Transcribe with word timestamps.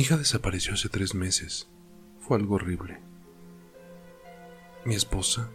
Mi 0.00 0.04
hija 0.04 0.16
desapareció 0.16 0.72
hace 0.72 0.88
tres 0.88 1.14
meses. 1.14 1.68
Fue 2.20 2.38
algo 2.38 2.54
horrible. 2.54 3.02
Mi 4.86 4.94
esposa 4.94 5.50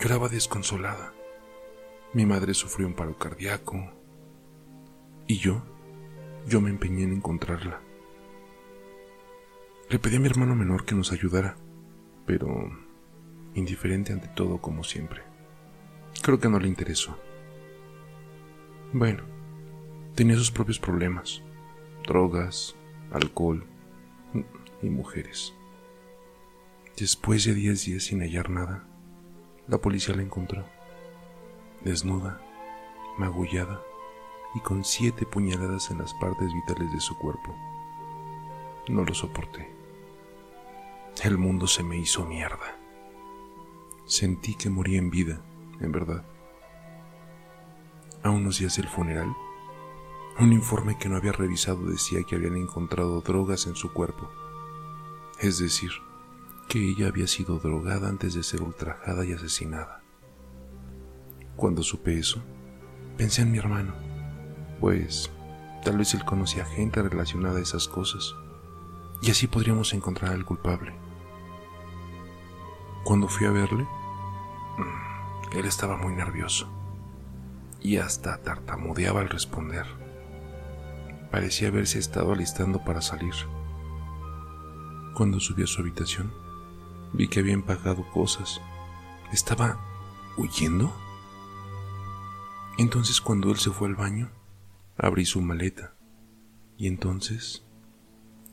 lloraba 0.00 0.28
desconsolada. 0.28 1.12
Mi 2.12 2.26
madre 2.26 2.54
sufrió 2.54 2.88
un 2.88 2.94
paro 2.94 3.16
cardíaco. 3.16 3.92
Y 5.28 5.38
yo, 5.38 5.62
yo 6.48 6.60
me 6.60 6.70
empeñé 6.70 7.04
en 7.04 7.12
encontrarla. 7.12 7.82
Le 9.88 10.00
pedí 10.00 10.16
a 10.16 10.18
mi 10.18 10.26
hermano 10.26 10.56
menor 10.56 10.84
que 10.84 10.96
nos 10.96 11.12
ayudara, 11.12 11.56
pero 12.26 12.48
indiferente 13.54 14.12
ante 14.12 14.26
todo 14.26 14.60
como 14.60 14.82
siempre. 14.82 15.22
Creo 16.20 16.40
que 16.40 16.48
no 16.48 16.58
le 16.58 16.66
interesó. 16.66 17.16
Bueno, 18.92 19.22
tenía 20.16 20.34
sus 20.34 20.50
propios 20.50 20.80
problemas. 20.80 21.44
Drogas, 22.04 22.74
alcohol, 23.12 23.64
y 24.84 24.90
mujeres. 24.90 25.54
Después 26.96 27.44
de 27.44 27.54
diez 27.54 27.84
días 27.86 28.04
sin 28.04 28.20
hallar 28.20 28.50
nada, 28.50 28.84
la 29.66 29.78
policía 29.78 30.14
la 30.14 30.22
encontró, 30.22 30.64
desnuda, 31.82 32.40
magullada 33.18 33.82
y 34.54 34.60
con 34.60 34.84
siete 34.84 35.26
puñaladas 35.26 35.90
en 35.90 35.98
las 35.98 36.14
partes 36.14 36.52
vitales 36.54 36.92
de 36.92 37.00
su 37.00 37.18
cuerpo. 37.18 37.56
No 38.88 39.04
lo 39.04 39.12
soporté. 39.12 39.68
El 41.24 41.36
mundo 41.38 41.66
se 41.66 41.82
me 41.82 41.96
hizo 41.96 42.24
mierda. 42.26 42.78
Sentí 44.06 44.54
que 44.54 44.70
moría 44.70 44.98
en 44.98 45.10
vida, 45.10 45.40
en 45.80 45.90
verdad. 45.90 46.24
A 48.22 48.30
unos 48.30 48.58
días 48.58 48.76
del 48.76 48.88
funeral, 48.88 49.34
un 50.38 50.52
informe 50.52 50.96
que 50.96 51.08
no 51.08 51.16
había 51.16 51.32
revisado 51.32 51.86
decía 51.86 52.22
que 52.22 52.36
habían 52.36 52.56
encontrado 52.56 53.20
drogas 53.20 53.66
en 53.66 53.74
su 53.74 53.92
cuerpo 53.92 54.30
es 55.44 55.58
decir, 55.58 55.90
que 56.68 56.78
ella 56.78 57.08
había 57.08 57.26
sido 57.26 57.58
drogada 57.58 58.08
antes 58.08 58.32
de 58.32 58.42
ser 58.42 58.62
ultrajada 58.62 59.26
y 59.26 59.32
asesinada. 59.32 60.02
Cuando 61.54 61.82
supe 61.82 62.18
eso, 62.18 62.42
pensé 63.18 63.42
en 63.42 63.52
mi 63.52 63.58
hermano, 63.58 63.94
pues 64.80 65.30
tal 65.84 65.98
vez 65.98 66.14
él 66.14 66.24
conocía 66.24 66.64
gente 66.64 67.02
relacionada 67.02 67.58
a 67.58 67.62
esas 67.62 67.88
cosas, 67.88 68.34
y 69.20 69.30
así 69.30 69.46
podríamos 69.46 69.92
encontrar 69.92 70.32
al 70.32 70.46
culpable. 70.46 70.94
Cuando 73.04 73.28
fui 73.28 73.46
a 73.46 73.50
verle, 73.50 73.84
mm, 73.84 75.56
él 75.58 75.66
estaba 75.66 75.98
muy 75.98 76.14
nervioso 76.14 76.68
y 77.82 77.98
hasta 77.98 78.38
tartamudeaba 78.38 79.20
al 79.20 79.28
responder. 79.28 79.84
Parecía 81.30 81.68
haberse 81.68 81.98
estado 81.98 82.32
alistando 82.32 82.82
para 82.82 83.02
salir. 83.02 83.34
Cuando 85.14 85.38
subí 85.38 85.62
a 85.62 85.66
su 85.68 85.80
habitación, 85.80 86.32
vi 87.12 87.28
que 87.28 87.38
había 87.38 87.54
empacado 87.54 88.04
cosas. 88.10 88.60
¿Estaba 89.32 89.78
huyendo? 90.36 90.92
Entonces 92.78 93.20
cuando 93.20 93.52
él 93.52 93.58
se 93.58 93.70
fue 93.70 93.86
al 93.86 93.94
baño, 93.94 94.32
abrí 94.96 95.24
su 95.24 95.40
maleta 95.40 95.94
y 96.76 96.88
entonces 96.88 97.64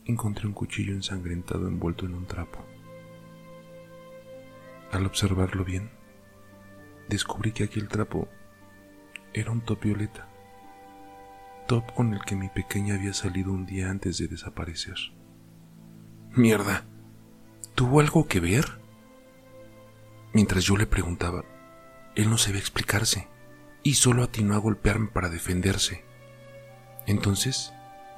encontré 0.06 0.46
un 0.46 0.54
cuchillo 0.54 0.94
ensangrentado 0.94 1.68
envuelto 1.68 2.06
en 2.06 2.14
un 2.14 2.28
trapo. 2.28 2.64
Al 4.92 5.08
observarlo 5.08 5.66
bien, 5.66 5.90
descubrí 7.10 7.54
que 7.54 7.64
aquel 7.64 7.88
trapo 7.88 8.28
era 9.34 9.50
un 9.50 9.62
top 9.62 9.82
violeta, 9.82 10.30
top 11.68 11.92
con 11.96 12.14
el 12.14 12.22
que 12.22 12.36
mi 12.36 12.50
pequeña 12.50 12.94
había 12.94 13.14
salido 13.14 13.52
un 13.52 13.66
día 13.66 13.90
antes 13.90 14.20
de 14.20 14.28
desaparecer. 14.28 14.98
Mierda. 16.34 16.86
¿Tuvo 17.76 18.00
algo 18.00 18.26
que 18.26 18.40
ver? 18.40 18.80
Mientras 20.32 20.64
yo 20.64 20.78
le 20.78 20.88
preguntaba, 20.88 21.44
él 22.16 22.30
no 22.30 22.38
sabía 22.38 22.62
explicarse 22.62 23.28
y 23.84 23.96
solo 23.96 24.24
atinó 24.24 24.56
a 24.56 24.60
golpearme 24.60 25.08
para 25.08 25.28
defenderse. 25.28 26.06
Entonces 27.06 27.74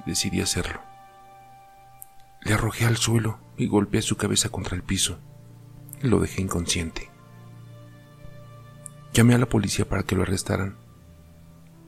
decidí 0.06 0.40
hacerlo. 0.40 0.80
Le 2.42 2.54
arrojé 2.54 2.84
al 2.84 2.98
suelo 2.98 3.40
y 3.56 3.66
golpeé 3.66 4.00
su 4.00 4.16
cabeza 4.16 4.48
contra 4.48 4.76
el 4.76 4.84
piso. 4.84 5.18
Lo 6.00 6.20
dejé 6.20 6.40
inconsciente. 6.40 7.10
Llamé 9.12 9.34
a 9.34 9.38
la 9.38 9.48
policía 9.48 9.88
para 9.88 10.04
que 10.04 10.14
lo 10.14 10.22
arrestaran, 10.22 10.76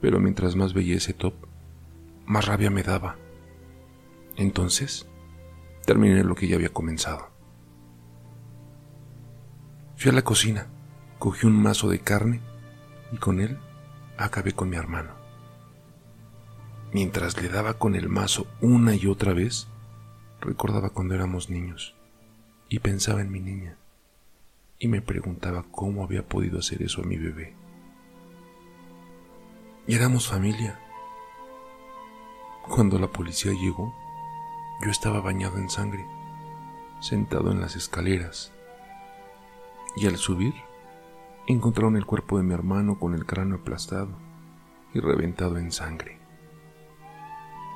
pero 0.00 0.18
mientras 0.18 0.56
más 0.56 0.74
veía 0.74 0.96
ese 0.96 1.12
top, 1.12 1.34
más 2.24 2.46
rabia 2.46 2.70
me 2.70 2.82
daba. 2.82 3.16
Entonces 4.36 5.06
terminé 5.86 6.22
lo 6.24 6.34
que 6.34 6.48
ya 6.48 6.56
había 6.56 6.68
comenzado. 6.68 7.30
Fui 9.96 10.10
a 10.10 10.14
la 10.14 10.22
cocina, 10.22 10.66
cogí 11.18 11.46
un 11.46 11.62
mazo 11.62 11.88
de 11.88 12.00
carne 12.00 12.42
y 13.12 13.16
con 13.16 13.40
él 13.40 13.58
acabé 14.18 14.52
con 14.52 14.68
mi 14.68 14.76
hermano. 14.76 15.14
Mientras 16.92 17.40
le 17.40 17.48
daba 17.48 17.74
con 17.74 17.94
el 17.94 18.08
mazo 18.08 18.46
una 18.60 18.94
y 18.94 19.06
otra 19.06 19.32
vez, 19.32 19.68
recordaba 20.40 20.90
cuando 20.90 21.14
éramos 21.14 21.48
niños 21.48 21.94
y 22.68 22.80
pensaba 22.80 23.22
en 23.22 23.30
mi 23.30 23.40
niña 23.40 23.78
y 24.78 24.88
me 24.88 25.00
preguntaba 25.00 25.64
cómo 25.70 26.04
había 26.04 26.26
podido 26.26 26.58
hacer 26.58 26.82
eso 26.82 27.00
a 27.00 27.06
mi 27.06 27.16
bebé. 27.16 27.54
Y 29.86 29.94
éramos 29.94 30.28
familia. 30.28 30.80
Cuando 32.68 32.98
la 32.98 33.06
policía 33.06 33.52
llegó, 33.52 33.94
yo 34.82 34.90
estaba 34.90 35.20
bañado 35.20 35.58
en 35.58 35.70
sangre, 35.70 36.06
sentado 37.00 37.50
en 37.52 37.60
las 37.60 37.76
escaleras, 37.76 38.52
y 39.96 40.06
al 40.06 40.16
subir, 40.16 40.54
encontraron 41.46 41.96
el 41.96 42.04
cuerpo 42.04 42.38
de 42.38 42.44
mi 42.44 42.54
hermano 42.54 42.98
con 42.98 43.14
el 43.14 43.24
cráneo 43.24 43.56
aplastado 43.56 44.10
y 44.92 45.00
reventado 45.00 45.58
en 45.58 45.72
sangre. 45.72 46.18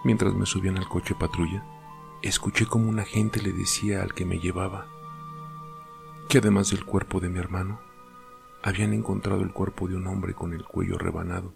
Mientras 0.04 0.34
me 0.34 0.46
subían 0.46 0.76
al 0.76 0.88
coche 0.88 1.14
patrulla, 1.14 1.64
escuché 2.22 2.66
como 2.66 2.88
un 2.88 3.00
agente 3.00 3.40
le 3.40 3.52
decía 3.52 4.02
al 4.02 4.14
que 4.14 4.24
me 4.24 4.38
llevaba 4.38 4.86
que 6.30 6.38
además 6.38 6.70
del 6.70 6.84
cuerpo 6.84 7.18
de 7.18 7.28
mi 7.28 7.40
hermano, 7.40 7.80
habían 8.62 8.92
encontrado 8.92 9.42
el 9.42 9.52
cuerpo 9.52 9.88
de 9.88 9.96
un 9.96 10.06
hombre 10.06 10.32
con 10.32 10.52
el 10.52 10.64
cuello 10.64 10.96
rebanado 10.96 11.52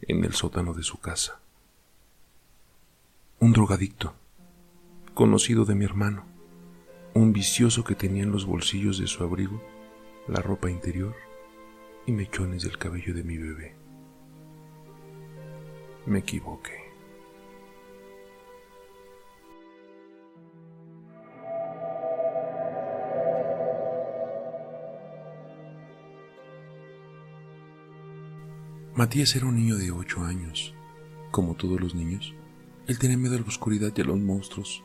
en 0.00 0.24
el 0.24 0.32
sótano 0.32 0.72
de 0.72 0.82
su 0.82 0.98
casa. 0.98 1.40
Un 3.38 3.52
drogadicto 3.52 4.14
conocido 5.14 5.64
de 5.64 5.76
mi 5.76 5.84
hermano, 5.84 6.26
un 7.14 7.32
vicioso 7.32 7.84
que 7.84 7.94
tenía 7.94 8.24
en 8.24 8.32
los 8.32 8.44
bolsillos 8.46 8.98
de 8.98 9.06
su 9.06 9.22
abrigo 9.22 9.62
la 10.26 10.40
ropa 10.40 10.68
interior 10.68 11.14
y 12.04 12.12
mechones 12.12 12.64
del 12.64 12.76
cabello 12.76 13.14
de 13.14 13.22
mi 13.22 13.38
bebé. 13.38 13.76
Me 16.06 16.18
equivoqué. 16.18 16.84
Matías 28.96 29.34
era 29.36 29.46
un 29.46 29.56
niño 29.56 29.76
de 29.76 29.90
ocho 29.92 30.22
años. 30.24 30.74
Como 31.30 31.54
todos 31.54 31.80
los 31.80 31.94
niños, 31.94 32.34
él 32.86 32.98
tenía 32.98 33.16
miedo 33.16 33.36
a 33.36 33.40
la 33.40 33.46
oscuridad 33.46 33.92
y 33.96 34.00
a 34.00 34.04
los 34.04 34.18
monstruos, 34.18 34.84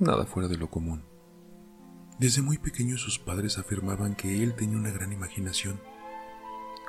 nada 0.00 0.24
fuera 0.24 0.48
de 0.48 0.56
lo 0.56 0.70
común. 0.70 1.04
Desde 2.18 2.42
muy 2.42 2.58
pequeño 2.58 2.96
sus 2.96 3.18
padres 3.18 3.58
afirmaban 3.58 4.14
que 4.14 4.42
él 4.42 4.54
tenía 4.54 4.78
una 4.78 4.90
gran 4.90 5.12
imaginación. 5.12 5.80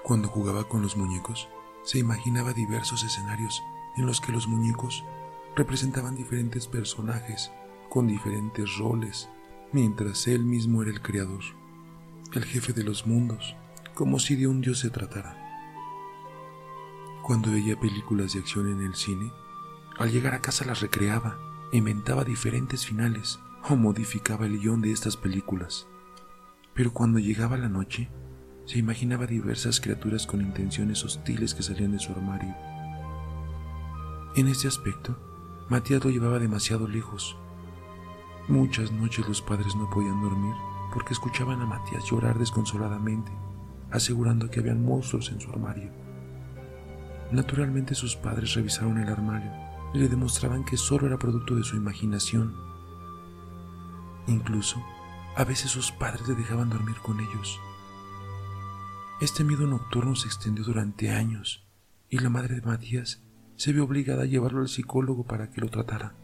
Cuando 0.03 0.29
jugaba 0.29 0.67
con 0.67 0.81
los 0.81 0.95
muñecos, 0.97 1.49
se 1.83 1.99
imaginaba 1.99 2.53
diversos 2.53 3.03
escenarios 3.03 3.61
en 3.97 4.05
los 4.05 4.21
que 4.21 4.31
los 4.31 4.47
muñecos 4.47 5.03
representaban 5.55 6.15
diferentes 6.15 6.67
personajes 6.67 7.51
con 7.89 8.07
diferentes 8.07 8.77
roles, 8.77 9.29
mientras 9.73 10.27
él 10.27 10.45
mismo 10.45 10.81
era 10.81 10.91
el 10.91 11.01
creador, 11.01 11.43
el 12.33 12.45
jefe 12.45 12.71
de 12.71 12.83
los 12.83 13.05
mundos, 13.05 13.55
como 13.93 14.19
si 14.19 14.35
de 14.35 14.47
un 14.47 14.61
dios 14.61 14.79
se 14.79 14.89
tratara. 14.89 15.37
Cuando 17.23 17.51
veía 17.51 17.79
películas 17.79 18.33
de 18.33 18.39
acción 18.39 18.71
en 18.71 18.81
el 18.85 18.95
cine, 18.95 19.31
al 19.97 20.11
llegar 20.11 20.33
a 20.33 20.41
casa 20.41 20.65
las 20.65 20.79
recreaba 20.79 21.50
inventaba 21.71 22.25
diferentes 22.25 22.85
finales 22.85 23.39
o 23.69 23.75
modificaba 23.77 24.45
el 24.45 24.59
guion 24.59 24.81
de 24.81 24.91
estas 24.91 25.15
películas. 25.15 25.87
Pero 26.73 26.91
cuando 26.91 27.19
llegaba 27.19 27.57
la 27.57 27.69
noche, 27.69 28.09
se 28.65 28.77
imaginaba 28.77 29.25
diversas 29.25 29.79
criaturas 29.79 30.27
con 30.27 30.41
intenciones 30.41 31.03
hostiles 31.05 31.53
que 31.53 31.63
salían 31.63 31.93
de 31.93 31.99
su 31.99 32.11
armario. 32.11 32.53
En 34.35 34.47
este 34.47 34.67
aspecto, 34.67 35.17
Matías 35.69 36.03
lo 36.03 36.09
llevaba 36.09 36.39
demasiado 36.39 36.87
lejos. 36.87 37.37
Muchas 38.49 38.91
noches 38.91 39.25
los 39.27 39.41
padres 39.41 39.73
no 39.75 39.89
podían 39.89 40.21
dormir 40.21 40.55
porque 40.93 41.13
escuchaban 41.13 41.61
a 41.61 41.65
Matías 41.65 42.03
llorar 42.03 42.37
desconsoladamente, 42.37 43.31
asegurando 43.91 44.49
que 44.49 44.59
habían 44.59 44.83
monstruos 44.83 45.31
en 45.31 45.39
su 45.39 45.49
armario. 45.51 45.89
Naturalmente 47.31 47.95
sus 47.95 48.17
padres 48.17 48.53
revisaron 48.55 48.97
el 48.97 49.07
armario 49.07 49.70
le 49.99 50.07
demostraban 50.07 50.63
que 50.63 50.77
solo 50.77 51.07
era 51.07 51.17
producto 51.17 51.55
de 51.55 51.63
su 51.63 51.75
imaginación 51.75 52.71
Incluso, 54.27 54.81
a 55.35 55.43
veces 55.43 55.71
sus 55.71 55.91
padres 55.91 56.27
le 56.27 56.35
dejaban 56.35 56.69
dormir 56.69 56.97
con 57.01 57.19
ellos. 57.19 57.59
Este 59.19 59.43
miedo 59.43 59.67
nocturno 59.67 60.15
se 60.15 60.27
extendió 60.27 60.63
durante 60.63 61.11
años 61.11 61.67
y 62.09 62.19
la 62.19 62.29
madre 62.29 62.55
de 62.55 62.61
Matías 62.61 63.23
se 63.55 63.73
vio 63.73 63.83
obligada 63.83 64.23
a 64.23 64.27
llevarlo 64.27 64.61
al 64.61 64.69
psicólogo 64.69 65.25
para 65.25 65.49
que 65.49 65.61
lo 65.61 65.69
tratara. 65.69 66.15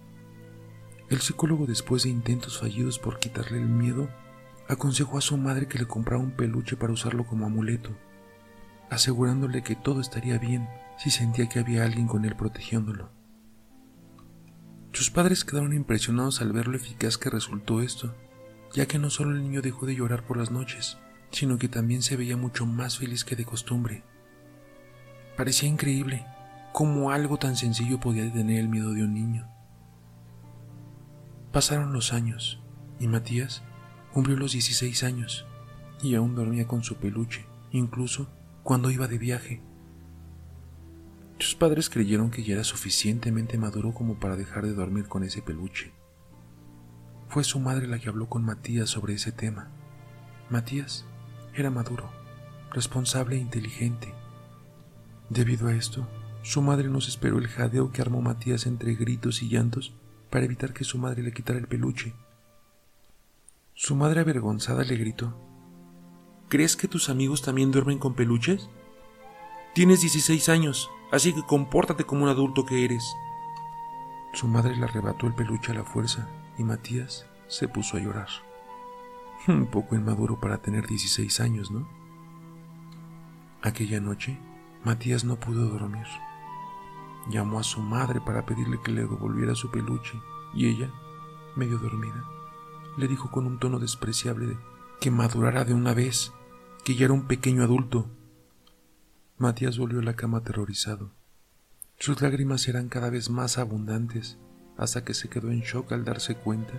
El 1.09 1.21
psicólogo, 1.21 1.65
después 1.65 2.03
de 2.03 2.09
intentos 2.09 2.59
fallidos 2.59 2.99
por 2.99 3.19
quitarle 3.19 3.59
el 3.59 3.67
miedo, 3.67 4.09
aconsejó 4.67 5.17
a 5.17 5.21
su 5.21 5.37
madre 5.37 5.67
que 5.67 5.79
le 5.79 5.87
comprara 5.87 6.21
un 6.21 6.31
peluche 6.31 6.75
para 6.75 6.93
usarlo 6.93 7.25
como 7.25 7.45
amuleto, 7.45 7.91
asegurándole 8.89 9.63
que 9.63 9.75
todo 9.75 10.01
estaría 10.01 10.37
bien 10.37 10.67
si 10.97 11.11
sentía 11.11 11.47
que 11.47 11.59
había 11.59 11.85
alguien 11.85 12.07
con 12.07 12.25
él 12.25 12.35
protegiéndolo. 12.35 13.16
Sus 14.97 15.11
padres 15.11 15.45
quedaron 15.45 15.73
impresionados 15.73 16.41
al 16.41 16.51
ver 16.51 16.67
lo 16.67 16.75
eficaz 16.75 17.19
que 17.19 17.29
resultó 17.29 17.83
esto, 17.83 18.15
ya 18.73 18.87
que 18.87 18.97
no 18.97 19.11
solo 19.11 19.35
el 19.35 19.43
niño 19.43 19.61
dejó 19.61 19.85
de 19.85 19.95
llorar 19.95 20.25
por 20.25 20.37
las 20.37 20.49
noches, 20.49 20.97
sino 21.29 21.59
que 21.59 21.67
también 21.67 22.01
se 22.01 22.15
veía 22.15 22.35
mucho 22.35 22.65
más 22.65 22.97
feliz 22.97 23.23
que 23.23 23.35
de 23.35 23.45
costumbre. 23.45 24.03
Parecía 25.37 25.69
increíble 25.69 26.25
cómo 26.73 27.11
algo 27.11 27.37
tan 27.37 27.55
sencillo 27.57 27.99
podía 27.99 28.23
detener 28.23 28.57
el 28.57 28.69
miedo 28.69 28.91
de 28.91 29.03
un 29.03 29.13
niño. 29.13 29.47
Pasaron 31.51 31.93
los 31.93 32.11
años 32.11 32.59
y 32.99 33.07
Matías 33.07 33.61
cumplió 34.11 34.35
los 34.35 34.53
16 34.53 35.03
años 35.03 35.45
y 36.01 36.15
aún 36.15 36.33
dormía 36.33 36.65
con 36.65 36.83
su 36.83 36.95
peluche, 36.95 37.45
incluso 37.69 38.31
cuando 38.63 38.89
iba 38.89 39.07
de 39.07 39.19
viaje. 39.19 39.61
Sus 41.39 41.53
padres 41.53 41.89
creyeron 41.89 42.31
que 42.31 42.43
ya 42.43 42.55
era 42.55 42.63
suficientemente 42.63 43.57
maduro 43.57 43.93
como 43.93 44.19
para 44.19 44.35
dejar 44.35 44.65
de 44.65 44.73
dormir 44.73 45.07
con 45.07 45.23
ese 45.23 45.41
peluche. 45.41 45.93
Fue 47.29 47.43
su 47.43 47.59
madre 47.59 47.87
la 47.87 47.99
que 47.99 48.09
habló 48.09 48.27
con 48.27 48.43
Matías 48.43 48.89
sobre 48.89 49.13
ese 49.13 49.31
tema. 49.31 49.69
Matías 50.49 51.05
era 51.53 51.69
maduro, 51.69 52.09
responsable 52.71 53.35
e 53.35 53.39
inteligente. 53.39 54.13
Debido 55.29 55.67
a 55.67 55.75
esto, 55.75 56.07
su 56.41 56.61
madre 56.61 56.89
nos 56.89 57.07
esperó 57.07 57.37
el 57.37 57.47
jadeo 57.47 57.91
que 57.91 58.01
armó 58.01 58.21
Matías 58.21 58.65
entre 58.65 58.95
gritos 58.95 59.43
y 59.43 59.49
llantos 59.49 59.93
para 60.31 60.45
evitar 60.45 60.73
que 60.73 60.85
su 60.85 60.97
madre 60.97 61.21
le 61.21 61.33
quitara 61.33 61.59
el 61.59 61.67
peluche. 61.67 62.13
Su 63.75 63.95
madre 63.95 64.21
avergonzada 64.21 64.83
le 64.83 64.95
gritó, 64.95 65.37
¿Crees 66.49 66.75
que 66.75 66.87
tus 66.87 67.09
amigos 67.09 67.41
también 67.41 67.71
duermen 67.71 67.99
con 67.99 68.15
peluches? 68.15 68.69
Tienes 69.75 70.01
16 70.01 70.49
años, 70.49 70.89
así 71.11 71.33
que 71.33 71.43
compórtate 71.43 72.03
como 72.05 72.23
un 72.23 72.29
adulto 72.29 72.65
que 72.65 72.85
eres. 72.85 73.15
Su 74.33 74.47
madre 74.47 74.75
le 74.75 74.85
arrebató 74.85 75.27
el 75.27 75.33
peluche 75.33 75.71
a 75.71 75.75
la 75.75 75.83
fuerza 75.83 76.29
y 76.57 76.63
Matías 76.63 77.25
se 77.47 77.67
puso 77.67 77.97
a 77.97 77.99
llorar. 77.99 78.27
Un 79.47 79.67
poco 79.67 79.95
inmaduro 79.95 80.39
para 80.39 80.57
tener 80.57 80.87
16 80.87 81.39
años, 81.39 81.71
¿no? 81.71 81.87
Aquella 83.61 83.99
noche, 83.99 84.39
Matías 84.83 85.23
no 85.23 85.39
pudo 85.39 85.67
dormir. 85.67 86.05
Llamó 87.29 87.59
a 87.59 87.63
su 87.63 87.81
madre 87.81 88.21
para 88.21 88.45
pedirle 88.45 88.79
que 88.81 88.91
le 88.91 89.01
devolviera 89.01 89.55
su 89.55 89.69
peluche 89.69 90.19
y 90.53 90.67
ella, 90.67 90.91
medio 91.55 91.77
dormida, 91.77 92.23
le 92.97 93.07
dijo 93.07 93.29
con 93.29 93.45
un 93.45 93.59
tono 93.59 93.79
despreciable 93.79 94.57
que 94.99 95.11
madurara 95.11 95.65
de 95.65 95.73
una 95.73 95.93
vez, 95.93 96.33
que 96.83 96.95
ya 96.95 97.05
era 97.05 97.13
un 97.13 97.27
pequeño 97.27 97.63
adulto. 97.63 98.09
Matías 99.39 99.77
volvió 99.77 99.99
a 99.99 100.03
la 100.03 100.15
cama 100.15 100.39
aterrorizado. 100.39 101.11
Sus 101.99 102.23
lágrimas 102.23 102.67
eran 102.67 102.89
cada 102.89 103.11
vez 103.11 103.29
más 103.29 103.59
abundantes 103.59 104.39
hasta 104.77 105.03
que 105.03 105.13
se 105.13 105.29
quedó 105.29 105.51
en 105.51 105.61
shock 105.61 105.91
al 105.91 106.03
darse 106.03 106.33
cuenta 106.33 106.73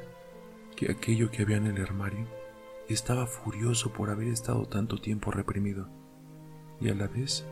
que 0.74 0.90
aquello 0.90 1.30
que 1.30 1.42
había 1.42 1.58
en 1.58 1.68
el 1.68 1.80
armario 1.80 2.26
estaba 2.88 3.28
furioso 3.28 3.92
por 3.92 4.10
haber 4.10 4.26
estado 4.26 4.66
tanto 4.66 5.00
tiempo 5.00 5.30
reprimido 5.30 5.88
y 6.80 6.88
a 6.88 6.96
la 6.96 7.06
vez 7.06 7.44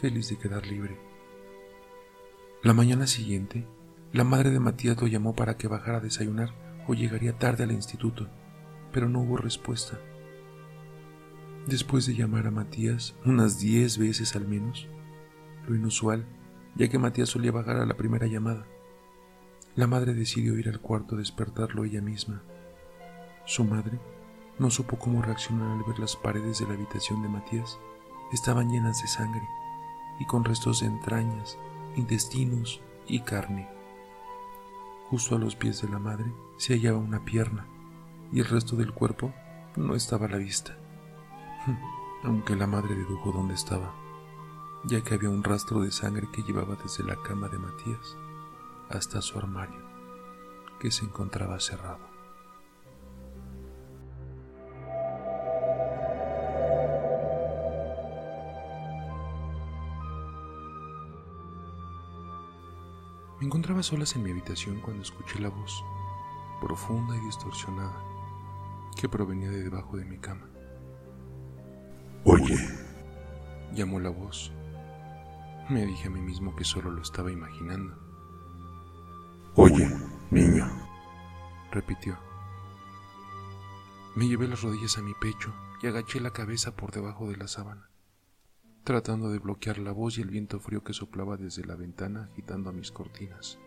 feliz 0.00 0.30
de 0.30 0.38
quedar 0.38 0.66
libre. 0.66 0.98
La 2.62 2.72
mañana 2.72 3.06
siguiente, 3.06 3.66
la 4.14 4.24
madre 4.24 4.48
de 4.48 4.58
Matías 4.58 4.98
lo 5.02 5.06
llamó 5.06 5.34
para 5.34 5.58
que 5.58 5.68
bajara 5.68 5.98
a 5.98 6.00
desayunar 6.00 6.54
o 6.86 6.94
llegaría 6.94 7.38
tarde 7.38 7.64
al 7.64 7.72
instituto, 7.72 8.26
pero 8.90 9.06
no 9.10 9.20
hubo 9.20 9.36
respuesta. 9.36 9.98
Después 11.68 12.06
de 12.06 12.14
llamar 12.14 12.46
a 12.46 12.50
Matías 12.50 13.14
unas 13.26 13.58
diez 13.58 13.98
veces 13.98 14.34
al 14.34 14.48
menos, 14.48 14.88
lo 15.66 15.74
inusual, 15.74 16.24
ya 16.76 16.88
que 16.88 16.98
Matías 16.98 17.28
solía 17.28 17.52
bajar 17.52 17.76
a 17.76 17.84
la 17.84 17.94
primera 17.94 18.26
llamada, 18.26 18.66
la 19.76 19.86
madre 19.86 20.14
decidió 20.14 20.58
ir 20.58 20.70
al 20.70 20.80
cuarto 20.80 21.14
a 21.14 21.18
despertarlo 21.18 21.84
ella 21.84 22.00
misma. 22.00 22.40
Su 23.44 23.64
madre 23.64 24.00
no 24.58 24.70
supo 24.70 24.98
cómo 24.98 25.20
reaccionar 25.20 25.70
al 25.70 25.84
ver 25.84 25.98
las 25.98 26.16
paredes 26.16 26.58
de 26.58 26.66
la 26.68 26.72
habitación 26.72 27.20
de 27.20 27.28
Matías. 27.28 27.78
Estaban 28.32 28.70
llenas 28.70 29.02
de 29.02 29.08
sangre 29.08 29.46
y 30.18 30.24
con 30.24 30.46
restos 30.46 30.80
de 30.80 30.86
entrañas, 30.86 31.58
intestinos 31.96 32.80
y 33.06 33.20
carne. 33.20 33.68
Justo 35.10 35.36
a 35.36 35.38
los 35.38 35.54
pies 35.54 35.82
de 35.82 35.90
la 35.90 35.98
madre 35.98 36.32
se 36.56 36.72
hallaba 36.72 36.96
una 36.96 37.26
pierna 37.26 37.66
y 38.32 38.40
el 38.40 38.46
resto 38.46 38.74
del 38.74 38.94
cuerpo 38.94 39.34
no 39.76 39.94
estaba 39.94 40.24
a 40.24 40.30
la 40.30 40.38
vista. 40.38 40.78
Aunque 42.24 42.56
la 42.56 42.66
madre 42.66 42.94
dedujo 42.94 43.32
dónde 43.32 43.54
estaba, 43.54 43.94
ya 44.84 45.02
que 45.02 45.14
había 45.14 45.30
un 45.30 45.44
rastro 45.44 45.80
de 45.80 45.90
sangre 45.90 46.28
que 46.32 46.42
llevaba 46.42 46.76
desde 46.82 47.04
la 47.04 47.16
cama 47.22 47.48
de 47.48 47.58
Matías 47.58 48.16
hasta 48.90 49.20
su 49.20 49.38
armario, 49.38 49.80
que 50.80 50.90
se 50.90 51.04
encontraba 51.04 51.60
cerrado. 51.60 52.08
Me 63.38 63.46
encontraba 63.46 63.84
solas 63.84 64.16
en 64.16 64.24
mi 64.24 64.32
habitación 64.32 64.80
cuando 64.80 65.02
escuché 65.02 65.38
la 65.38 65.48
voz, 65.48 65.84
profunda 66.60 67.16
y 67.16 67.20
distorsionada, 67.20 68.02
que 68.96 69.08
provenía 69.08 69.48
de 69.48 69.62
debajo 69.62 69.96
de 69.96 70.04
mi 70.04 70.18
cama. 70.18 70.48
Llamó 73.74 74.00
la 74.00 74.10
voz. 74.10 74.52
Me 75.68 75.84
dije 75.84 76.08
a 76.08 76.10
mí 76.10 76.20
mismo 76.20 76.54
que 76.56 76.64
solo 76.64 76.90
lo 76.90 77.02
estaba 77.02 77.30
imaginando. 77.30 77.96
Oye, 79.54 79.88
niño, 80.30 80.66
repitió. 81.70 82.18
Me 84.14 84.26
llevé 84.26 84.48
las 84.48 84.62
rodillas 84.62 84.98
a 84.98 85.02
mi 85.02 85.14
pecho 85.14 85.54
y 85.82 85.86
agaché 85.86 86.20
la 86.20 86.32
cabeza 86.32 86.74
por 86.74 86.90
debajo 86.90 87.28
de 87.28 87.36
la 87.36 87.48
sábana 87.48 87.88
tratando 88.88 89.28
de 89.28 89.38
bloquear 89.38 89.76
la 89.76 89.92
voz 89.92 90.16
y 90.16 90.22
el 90.22 90.30
viento 90.30 90.60
frío 90.60 90.82
que 90.82 90.94
soplaba 90.94 91.36
desde 91.36 91.62
la 91.62 91.76
ventana 91.76 92.30
agitando 92.32 92.70
a 92.70 92.72
mis 92.72 92.90
cortinas. 92.90 93.58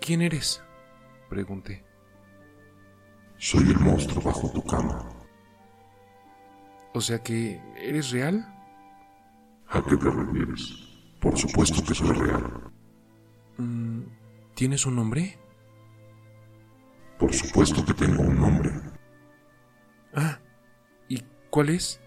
¿Quién 0.00 0.22
eres? 0.22 0.62
pregunté. 1.28 1.84
Soy 3.36 3.64
el 3.64 3.80
monstruo 3.80 4.22
bajo 4.22 4.52
tu 4.52 4.62
cama. 4.62 5.04
O 6.94 7.00
sea 7.00 7.20
que, 7.24 7.60
¿eres 7.76 8.12
real? 8.12 8.46
¿A 9.68 9.82
qué 9.82 9.96
te 9.96 10.08
refieres? 10.08 10.78
Por 11.20 11.36
supuesto 11.36 11.82
que 11.84 11.92
soy 11.92 12.12
real. 12.12 12.70
Mm, 13.58 14.02
¿Tienes 14.54 14.86
un 14.86 14.94
nombre? 14.94 15.36
Por 17.18 17.34
supuesto 17.34 17.84
que 17.84 17.94
tengo 17.94 18.22
un 18.22 18.38
nombre. 18.38 18.70
Ah, 20.14 20.38
¿y 21.08 21.20
cuál 21.50 21.70
es? 21.70 22.00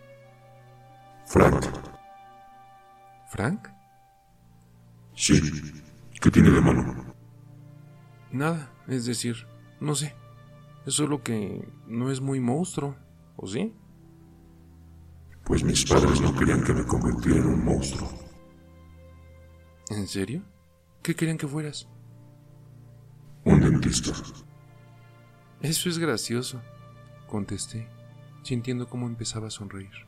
Frank. 1.25 1.65
¿Frank? 3.27 3.67
Sí. 5.15 5.41
¿Qué 6.21 6.31
tiene 6.31 6.49
de 6.49 6.61
malo? 6.61 7.13
Nada, 8.31 8.71
es 8.87 9.05
decir, 9.05 9.47
no 9.81 9.95
sé. 9.95 10.15
Es 10.85 10.93
solo 10.93 11.23
que 11.23 11.67
no 11.87 12.09
es 12.09 12.21
muy 12.21 12.39
monstruo, 12.39 12.95
¿o 13.35 13.47
sí? 13.47 13.73
Pues 15.47 15.63
mis 15.63 15.85
padres 15.85 16.19
no 16.19 16.35
querían 16.35 16.61
que 16.61 16.73
me 16.73 16.85
convirtiera 16.85 17.39
en 17.39 17.45
un 17.47 17.63
monstruo. 17.63 18.11
¿En 19.89 20.05
serio? 20.05 20.43
¿Qué 21.01 21.15
querían 21.15 21.37
que 21.37 21.47
fueras? 21.47 21.87
Un 23.45 23.61
dentista. 23.61 24.11
Eso 25.61 25.89
es 25.89 25.97
gracioso, 25.99 26.61
contesté, 27.27 27.87
sintiendo 28.43 28.89
cómo 28.89 29.07
empezaba 29.07 29.47
a 29.47 29.51
sonreír. 29.51 30.05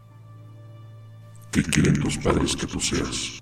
¿Qué 1.51 1.63
quieren 1.63 1.97
tus 2.01 2.17
padres 2.17 2.55
que 2.57 2.67
tú 2.67 2.81
seas? 2.81 3.39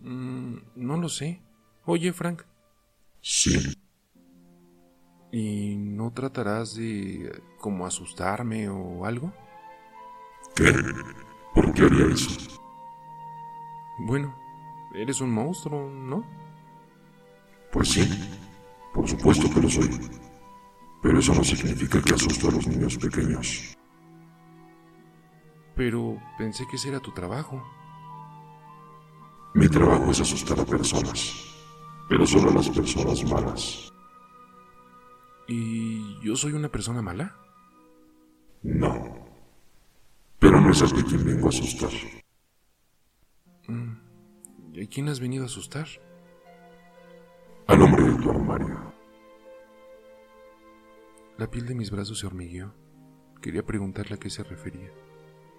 Mm, 0.00 0.56
no 0.74 0.96
lo 0.96 1.08
sé. 1.08 1.40
Oye, 1.84 2.12
Frank. 2.12 2.42
Sí. 3.20 3.76
¿Y 5.30 5.76
no 5.76 6.12
tratarás 6.12 6.74
de 6.74 7.40
como 7.60 7.86
asustarme 7.86 8.68
o 8.68 9.06
algo? 9.06 9.32
¿Qué? 10.54 10.72
¿Por 11.54 11.72
qué 11.72 11.82
haría 11.82 12.06
eso? 12.06 12.30
Bueno, 13.98 14.34
eres 14.94 15.20
un 15.20 15.32
monstruo, 15.32 15.90
¿no? 15.90 16.24
Pues 17.72 17.90
sí, 17.90 18.08
por 18.92 19.08
supuesto 19.08 19.48
que 19.52 19.60
lo 19.60 19.68
soy. 19.68 19.90
Pero 21.02 21.18
eso 21.18 21.34
no 21.34 21.44
significa 21.44 22.00
que 22.02 22.14
asusto 22.14 22.48
a 22.48 22.52
los 22.52 22.66
niños 22.66 22.96
pequeños. 22.98 23.76
Pero 25.74 26.18
pensé 26.36 26.66
que 26.66 26.76
ese 26.76 26.90
era 26.90 27.00
tu 27.00 27.12
trabajo. 27.12 27.62
Mi 29.54 29.68
trabajo 29.68 30.10
es 30.10 30.20
asustar 30.20 30.60
a 30.60 30.64
personas, 30.64 31.44
pero 32.08 32.26
solo 32.26 32.50
a 32.50 32.54
las 32.54 32.68
personas 32.68 33.24
malas. 33.24 33.92
¿Y 35.48 36.20
yo 36.22 36.36
soy 36.36 36.52
una 36.52 36.68
persona 36.68 37.02
mala? 37.02 37.36
No. 38.62 39.19
Pero 40.40 40.58
no 40.58 40.70
es 40.70 40.82
a 40.82 40.86
quien 40.86 41.24
vengo 41.24 41.46
a 41.46 41.48
asustar. 41.50 41.90
Mm, 43.68 43.92
¿Y 44.72 44.82
a 44.82 44.88
quién 44.88 45.08
has 45.10 45.20
venido 45.20 45.44
a 45.44 45.46
asustar? 45.46 45.86
Al 47.66 47.82
hombre 47.82 48.04
de 48.04 48.14
tu 48.22 48.30
armario. 48.30 48.94
La 51.36 51.50
piel 51.50 51.66
de 51.66 51.74
mis 51.74 51.90
brazos 51.90 52.18
se 52.18 52.26
hormigueó. 52.26 52.74
Quería 53.42 53.64
preguntarle 53.64 54.16
a 54.16 54.18
qué 54.18 54.30
se 54.30 54.42
refería, 54.42 54.90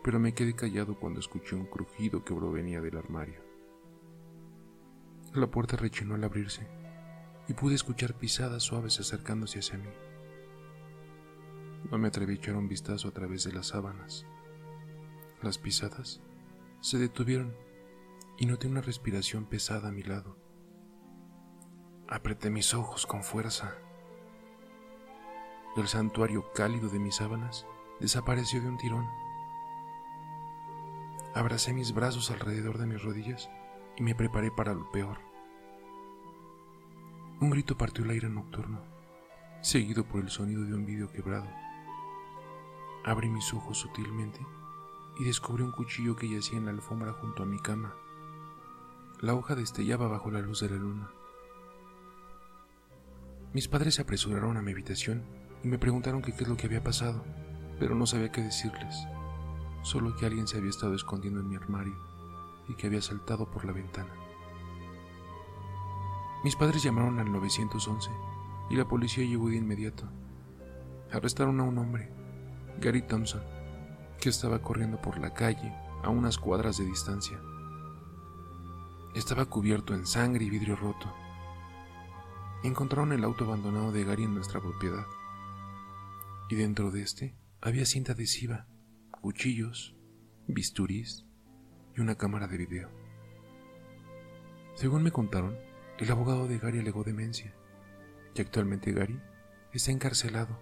pero 0.03 0.19
me 0.19 0.33
quedé 0.33 0.55
callado 0.55 0.99
cuando 0.99 1.19
escuché 1.19 1.55
un 1.55 1.67
crujido 1.67 2.23
que 2.23 2.33
provenía 2.33 2.81
del 2.81 2.97
armario. 2.97 3.39
La 5.33 5.49
puerta 5.49 5.77
rechinó 5.77 6.15
al 6.15 6.23
abrirse 6.23 6.67
y 7.47 7.53
pude 7.53 7.75
escuchar 7.75 8.15
pisadas 8.15 8.63
suaves 8.63 8.99
acercándose 8.99 9.59
hacia 9.59 9.77
mí. 9.77 9.89
No 11.89 11.97
me 11.99 12.07
atreví 12.07 12.33
a 12.33 12.37
echar 12.37 12.55
un 12.55 12.67
vistazo 12.67 13.07
a 13.07 13.11
través 13.11 13.43
de 13.43 13.53
las 13.53 13.67
sábanas. 13.67 14.25
Las 15.41 15.57
pisadas 15.57 16.21
se 16.81 16.99
detuvieron 16.99 17.55
y 18.37 18.45
noté 18.45 18.67
una 18.67 18.81
respiración 18.81 19.45
pesada 19.45 19.89
a 19.89 19.91
mi 19.91 20.03
lado. 20.03 20.37
Apreté 22.07 22.51
mis 22.51 22.75
ojos 22.75 23.07
con 23.07 23.23
fuerza. 23.23 23.75
El 25.75 25.87
santuario 25.87 26.51
cálido 26.53 26.89
de 26.89 26.99
mis 26.99 27.15
sábanas 27.15 27.65
desapareció 27.99 28.61
de 28.61 28.69
un 28.69 28.77
tirón. 28.77 29.07
Abracé 31.33 31.73
mis 31.73 31.91
brazos 31.91 32.29
alrededor 32.29 32.77
de 32.77 32.85
mis 32.85 33.01
rodillas 33.01 33.49
y 33.97 34.03
me 34.03 34.13
preparé 34.13 34.51
para 34.51 34.75
lo 34.75 34.91
peor. 34.91 35.17
Un 37.39 37.49
grito 37.49 37.75
partió 37.79 38.03
el 38.03 38.11
aire 38.11 38.29
nocturno, 38.29 38.83
seguido 39.61 40.03
por 40.03 40.21
el 40.21 40.29
sonido 40.29 40.63
de 40.65 40.75
un 40.75 40.85
vidrio 40.85 41.11
quebrado. 41.11 41.49
Abrí 43.03 43.27
mis 43.27 43.51
ojos 43.55 43.79
sutilmente 43.79 44.39
y 45.21 45.23
descubrí 45.23 45.61
un 45.61 45.71
cuchillo 45.71 46.15
que 46.15 46.27
yacía 46.27 46.57
en 46.57 46.65
la 46.65 46.71
alfombra 46.71 47.13
junto 47.13 47.43
a 47.43 47.45
mi 47.45 47.59
cama. 47.59 47.93
La 49.19 49.35
hoja 49.35 49.53
destellaba 49.53 50.07
bajo 50.07 50.31
la 50.31 50.41
luz 50.41 50.61
de 50.61 50.69
la 50.71 50.77
luna. 50.77 51.11
Mis 53.53 53.67
padres 53.67 53.93
se 53.93 54.01
apresuraron 54.01 54.57
a 54.57 54.63
mi 54.63 54.71
habitación 54.71 55.23
y 55.63 55.67
me 55.67 55.77
preguntaron 55.77 56.23
qué 56.23 56.31
es 56.31 56.47
lo 56.47 56.57
que 56.57 56.65
había 56.65 56.83
pasado, 56.83 57.23
pero 57.79 57.93
no 57.93 58.07
sabía 58.07 58.31
qué 58.31 58.41
decirles, 58.41 58.95
solo 59.83 60.15
que 60.15 60.25
alguien 60.25 60.47
se 60.47 60.57
había 60.57 60.71
estado 60.71 60.95
escondiendo 60.95 61.41
en 61.41 61.49
mi 61.49 61.55
armario 61.55 61.95
y 62.67 62.73
que 62.73 62.87
había 62.87 63.03
saltado 63.03 63.51
por 63.51 63.63
la 63.63 63.73
ventana. 63.73 64.15
Mis 66.43 66.55
padres 66.55 66.81
llamaron 66.81 67.19
al 67.19 67.31
911 67.31 68.09
y 68.71 68.75
la 68.75 68.87
policía 68.87 69.23
llegó 69.23 69.49
de 69.49 69.57
inmediato. 69.57 70.09
Arrestaron 71.11 71.59
a 71.59 71.63
un 71.63 71.77
hombre, 71.77 72.11
Gary 72.79 73.03
Thompson, 73.03 73.43
que 74.21 74.29
estaba 74.29 74.61
corriendo 74.61 75.01
por 75.01 75.17
la 75.17 75.33
calle 75.33 75.73
a 76.03 76.09
unas 76.09 76.37
cuadras 76.37 76.77
de 76.77 76.85
distancia. 76.85 77.41
Estaba 79.15 79.45
cubierto 79.45 79.95
en 79.95 80.05
sangre 80.05 80.45
y 80.45 80.49
vidrio 80.51 80.75
roto. 80.75 81.11
Encontraron 82.63 83.11
el 83.13 83.23
auto 83.23 83.45
abandonado 83.45 83.91
de 83.91 84.05
Gary 84.05 84.23
en 84.23 84.35
nuestra 84.35 84.61
propiedad. 84.61 85.07
Y 86.49 86.55
dentro 86.55 86.91
de 86.91 87.01
este 87.01 87.35
había 87.61 87.85
cinta 87.85 88.13
adhesiva, 88.13 88.67
cuchillos, 89.09 89.95
bisturís 90.47 91.25
y 91.97 92.01
una 92.01 92.15
cámara 92.15 92.47
de 92.47 92.57
video. 92.57 92.89
Según 94.75 95.01
me 95.01 95.11
contaron, 95.11 95.57
el 95.97 96.11
abogado 96.11 96.47
de 96.47 96.59
Gary 96.59 96.79
alegó 96.79 97.03
demencia 97.03 97.55
y 98.35 98.41
actualmente 98.41 98.93
Gary 98.93 99.19
está 99.73 99.91
encarcelado 99.91 100.59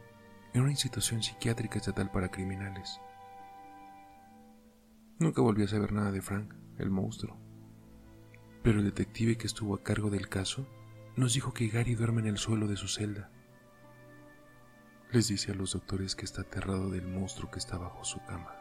en 0.54 0.62
una 0.62 0.72
institución 0.72 1.22
psiquiátrica 1.22 1.78
estatal 1.78 2.10
para 2.10 2.32
criminales. 2.32 3.02
Nunca 5.30 5.44
volví 5.44 5.62
a 5.62 5.68
saber 5.68 5.92
nada 5.92 6.12
de 6.12 6.24
Frank, 6.24 6.56
el 6.80 6.90
monstruo, 6.90 7.38
pero 8.64 8.80
el 8.80 8.86
detective 8.86 9.38
que 9.38 9.46
estuvo 9.46 9.76
a 9.76 9.84
cargo 9.84 10.10
del 10.10 10.28
caso 10.28 10.68
nos 11.16 11.36
dijo 11.36 11.54
que 11.54 11.68
Gary 11.68 11.94
duerme 11.94 12.22
en 12.22 12.28
el 12.30 12.40
suelo 12.40 12.68
de 12.68 12.76
su 12.76 12.88
celda. 12.88 13.30
Les 15.12 15.28
dice 15.28 15.52
a 15.52 15.54
los 15.54 15.74
doctores 15.74 16.16
que 16.16 16.26
está 16.26 16.42
aterrado 16.42 16.90
del 16.90 17.06
monstruo 17.06 17.52
que 17.52 17.60
está 17.60 17.78
bajo 17.78 18.04
su 18.04 18.20
cama. 18.26 18.59